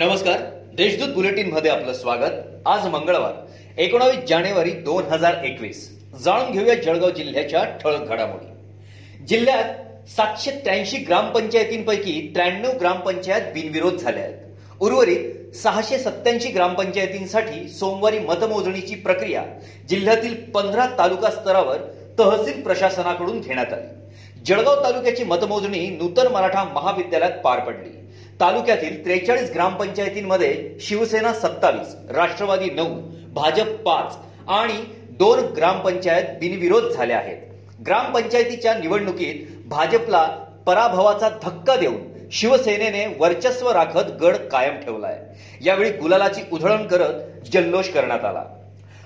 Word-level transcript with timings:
नमस्कार. 0.00 0.40
देशदूत 0.74 1.14
बुलेटिनमध्ये 1.14 1.70
आपलं 1.70 1.92
स्वागत. 1.92 2.32
आज 2.66 2.86
मंगळवार 2.86 3.32
एकोणावीस 3.78 4.28
जानेवारी 4.28 4.70
दोन 4.70 5.04
हजार 5.04 5.34
एकवीस. 5.44 6.00
जाणून 6.24 6.52
घेऊया 6.52 6.74
जळगाव 6.74 7.10
जिल्ह्याच्या 7.10 7.64
ठळक 7.64 8.08
घडामोडी. 8.08 8.46
जिल्ह्यात 9.24 10.08
सातशे 10.08 10.50
त्र्याऐंशी 10.50 10.96
ग्रामपंचायतींपैकी 10.96 12.30
त्र्याण्णव 12.34 12.70
ग्रामपंचायत 12.80 13.42
बिनविरोध 13.42 13.94
झाल्या 13.94 14.22
आहेत. 14.22 14.36
उर्वरित 14.80 15.56
सहाशे 15.56 15.98
सत्याऐंशी 15.98 16.48
ग्रामपंचायतींसाठी 16.48 17.68
सोमवारी 17.68 18.18
मतमोजणीची 18.18 18.94
प्रक्रिया 18.94 19.44
जिल्ह्यातील 19.88 20.34
पंधरा 20.34 20.86
तालुका 20.98 21.30
स्तरावर 21.30 21.76
तहसील 22.18 22.62
प्रशासनाकडून 22.62 23.40
घेण्यात 23.40 23.72
आली. 23.72 23.86
जळगाव 24.46 24.84
तालुक्याची 24.84 25.24
मतमोजणी 25.24 25.86
नूतन 25.86 26.26
मराठा 26.26 26.64
महाविद्यालयात 26.64 27.40
पार 27.44 27.58
पडली. 27.58 27.99
तालुक्यातील 28.40 29.04
त्रेचाळीस 29.04 29.50
ग्रामपंचायतींमध्ये 29.54 30.76
शिवसेना 30.80 31.32
सत्तावीस 31.32 31.94
राष्ट्रवादी 32.10 32.70
नऊ 32.70 32.94
भाजप 33.32 33.66
पाच 33.82 34.16
आणि 34.48 34.84
दोन 35.10 35.38
ग्रामपंचायत 35.38 36.24
बिनविरोध 36.40 36.84
झाल्या 36.84 37.18
आहेत. 37.18 37.36
ग्रामपंचायतीच्या 37.86 38.74
निवडणुकीत 38.74 39.68
भाजपला 39.68 40.26
पराभवाचा 40.66 41.28
धक्का 41.42 41.76
देऊन 41.76 42.28
शिवसेनेने 42.32 43.16
वर्चस्व 43.18 43.70
राखत 43.70 44.10
गड 44.22 44.36
कायम 44.36 44.76
ठेवलाय. 44.76 45.18
यावेळी 45.60 45.90
गुलालाची 45.90 46.40
उधळण 46.52 46.86
करत 46.86 47.46
जल्लोष 47.52 47.88
करण्यात 47.88 48.24
आला. 48.24 48.44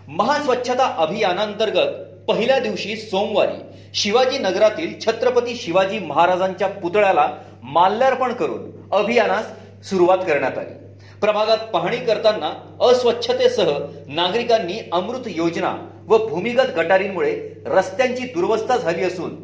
महास्वच्छता 0.08 0.94
अभियानांतर्गत 0.98 2.03
पहिल्या 2.28 2.58
दिवशी 2.58 2.96
सोमवारी 2.96 3.62
शिवाजी 3.94 4.38
नगरातील 4.38 4.98
छत्रपती 5.00 5.54
शिवाजी 5.54 5.98
महाराजांच्या 5.98 6.68
पुतळ्याला 6.68 7.28
माल्यार्पण 7.62 8.32
करून 8.32 8.70
अभियानास 8.92 9.46
सुरुवात 9.88 10.18
करण्यात 10.18 10.58
आली. 10.58 10.74
प्रभागात 11.20 11.58
पाहणी 11.72 11.96
करताना 11.96 12.52
अस्वच्छतेसह 12.80 13.70
नागरिकांनी 14.08 14.78
अमृत 14.92 15.26
योजना 15.26 15.74
व 16.06 16.18
भूमिगत 16.28 16.70
गटारींमुळे 16.76 17.32
रस्त्यांची 17.66 18.24
दुरवस्था 18.24 18.76
झाली 18.76 19.04
असून 19.04 19.34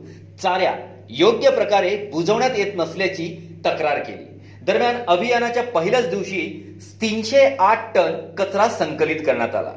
चाऱ्या 0.43 0.75
योग्य 1.11 1.51
प्रकारे 1.51 1.97
बुजवण्यात 2.13 2.59
येत 2.59 2.73
नसल्याची 2.77 3.29
तक्रार 3.67 3.99
केली. 3.99 4.25
दरम्यान 4.63 4.97
अभियानाच्या 5.09 5.63
पहिल्याच 5.63 6.11
दिवशी 6.11 6.41
तीनशे 7.01 7.57
आठ 7.61 7.95
टन 7.95 8.35
कचरा 8.39 8.69
संकलित 8.69 9.21
करण्यात 9.27 9.55
आला. 9.55 9.73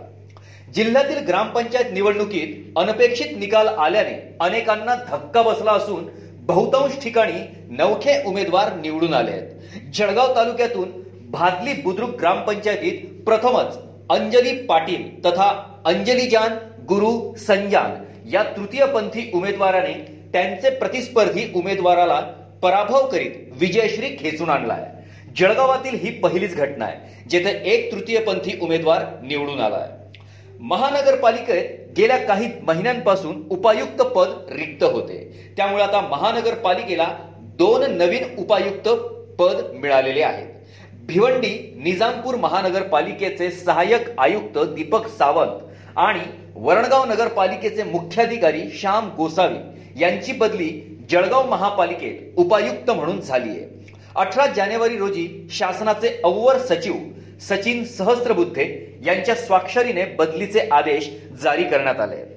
जिल्ह्यातील 0.75 1.17
ग्रामपंचायत 1.25 1.91
निवडणुकीत 1.93 2.77
अनपेक्षित 2.77 3.37
निकाल 3.37 3.67
आल्याने 3.67 4.13
अनेकांना 4.39 4.95
धक्का 5.09 5.41
बसला 5.41 5.71
असून 5.71 6.05
बहुतांश 6.45 6.97
ठिकाणी 7.03 7.39
नवखे 7.69 8.21
उमेदवार 8.25 8.73
निवडून 8.75 9.13
आले 9.13 9.31
आहेत. 9.31 9.91
जळगाव 9.93 10.35
तालुक्यातून 10.35 10.89
भादली 11.31 11.73
बुद्रुक 11.81 12.09
ग्रामपंचायतीत 12.19 13.23
प्रथमच 13.25 13.77
अंजली 14.09 14.55
पाटील 14.65 15.07
तथा 15.25 15.49
अंजली 15.85 16.27
जान 16.29 16.57
गुरु 16.89 17.11
संजान 17.37 18.03
या 18.31 18.43
तृतीयपंथी 18.57 19.29
उमेदवाराने 19.33 19.93
त्यांचे 20.33 20.69
प्रतिस्पर्धी 20.69 21.45
उमेदवाराला 21.55 22.19
पराभव 22.61 23.07
करीत 23.07 23.31
विजयश्री 23.51 24.09
खेचून 24.19 24.49
आणलाय. 24.49 24.85
जळगावातील 25.37 25.95
ही 25.95 26.11
पहिलीच 26.19 26.55
घटना 26.55 26.85
आहे 26.85 27.29
जेथे 27.29 27.59
एक 27.65 27.91
तृतीयपंथी 27.91 28.57
उमेदवार 28.61 29.05
निवडून 29.23 29.59
आला 29.59 29.75
आहे 29.75 30.02
महानगरपालिकेत 30.63 31.63
गेल्या 31.97 32.17
काही 32.17 32.47
महिन्यांपासून 32.63 33.41
उपायुक्त 33.51 34.01
पद 34.15 34.29
रिक्त 34.51 34.83
होते. 34.83 35.17
त्यामुळे 35.57 35.83
आता 35.83 36.01
महानगरपालिकेला 36.01 37.07
दोन 37.57 37.83
नवीन 37.97 38.23
उपायुक्त 38.37 38.87
पद 39.39 39.61
मिळालेले 39.73 40.21
आहेत. 40.21 40.47
भिवंडी 41.07 41.49
निजामपूर 41.83 42.35
महानगरपालिकेचे 42.35 43.49
सहाय्यक 43.51 44.09
आयुक्त 44.17 44.57
दीपक 44.75 45.07
सावंत 45.07 45.97
आणि 45.97 46.19
वरणगाव 46.55 47.05
नगरपालिकेचे 47.05 47.83
मुख्याधिकारी 47.83 48.61
श्याम 48.79 49.09
गोसावी 49.17 50.01
यांची 50.01 50.31
बदली 50.31 50.69
जळगाव 51.09 51.49
महापालिकेत 51.49 52.39
उपायुक्त 52.39 52.91
म्हणून 52.91 53.19
झाली 53.21 53.49
आहे 53.49 53.91
अठरा 54.15 54.45
जानेवारी 54.47 54.97
रोजी 54.97 55.27
शासनाचे 55.51 56.19
अव्वर 56.23 56.57
सचिव 56.59 56.93
सचिन 57.41 57.83
सहस्त्रबुद्धे 57.85 58.99
यांच्या 59.05 59.35
स्वाक्षरीने 59.35 60.05
बदलीचे 60.05 60.59
आदेश 60.71 61.09
जारी 61.43 61.63
करण्यात 61.63 61.99
आले 61.99 62.15
आहेत. 62.15 62.27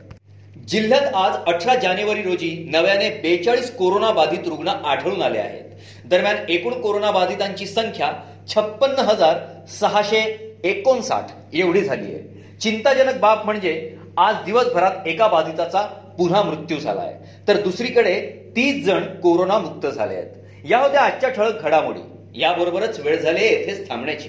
जिल्ह्यात 0.69 1.15
आज 1.15 1.33
अठरा 1.47 1.75
जानेवारी 1.75 2.23
रोजी 2.23 2.69
नव्याने 2.71 3.11
बेचाळीस 3.11 3.77
कोरोना 3.77 4.11
बाधित 4.11 4.49
रुग्ण 4.49 4.69
आढळून 4.69 5.23
आले 5.23 5.39
आहेत. 5.39 5.65
दरम्यान 6.05 6.37
एकूण 6.49 6.73
कोरोना 6.73 7.11
बाधितांची 7.11 7.67
संख्या 7.67 8.13
छप्पन्न 8.49 8.99
हजार 8.99 9.39
सहाशे 9.81 10.21
एकोणसाठ 10.65 11.55
एवढी 11.55 11.81
झाली 11.81 12.15
आहे. 12.15 12.59
चिंताजनक 12.61 13.21
बाब 13.21 13.45
म्हणजे 13.45 13.97
आज 14.17 14.35
दिवसभरात 14.45 15.07
एका 15.07 15.29
बाधिताचा 15.29 15.83
पुन्हा 16.19 16.43
मृत्यू 16.43 16.79
झाला 16.79 17.01
आहे 17.01 17.15
तर 17.49 17.61
दुसरीकडे 17.61 18.21
तीस 18.57 18.85
जण 18.87 19.01
कोरोना 19.01 19.59
मुक्त 19.59 19.87
झाले 19.87 20.15
आहेत. 20.15 20.31
या 20.69 20.79
होत्या 20.79 21.01
आजच्या 21.01 21.31
ठळक 21.31 21.63
घडामोडी. 21.63 22.01
याबरोबरच 22.41 23.01
वेळ 23.01 23.21
झाली 23.21 23.45
येथेच 23.45 23.89
थांबण्याची. 23.89 24.29